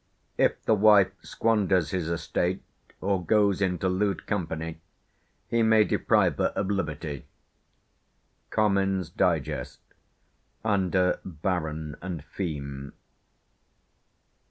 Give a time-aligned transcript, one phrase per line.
[0.35, 2.63] "If the wife squanders his estate,
[3.01, 4.81] or goes into lewd company,
[5.47, 7.27] he may deprive her of liberty"
[8.49, 9.79] (Comyn's Digest,
[10.65, 12.93] under "Baron and Feme").